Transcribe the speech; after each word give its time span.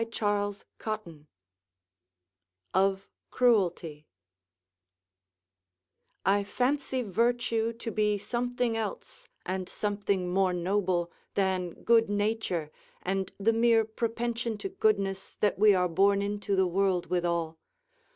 CHAPTER 0.11 0.63
XI 0.83 1.27
OF 2.73 3.07
CRUELTY 3.29 4.07
I 6.25 6.43
fancy 6.43 7.03
virtue 7.03 7.71
to 7.73 7.91
be 7.91 8.17
something 8.17 8.75
else, 8.75 9.29
and 9.45 9.69
something 9.69 10.33
more 10.33 10.53
noble, 10.53 11.11
than 11.35 11.83
good 11.83 12.09
nature, 12.09 12.71
and 13.03 13.31
the 13.39 13.53
mere 13.53 13.85
propension 13.85 14.57
to 14.57 14.69
goodness, 14.69 15.35
that 15.35 15.59
we 15.59 15.75
are 15.75 15.87
born 15.87 16.23
into 16.23 16.55
the 16.55 16.65
world 16.65 17.11
withal. 17.11 17.59